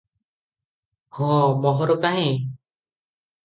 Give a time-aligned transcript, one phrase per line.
[1.19, 1.29] ହଁ
[1.67, 2.35] ମୋହର କାହିଁ?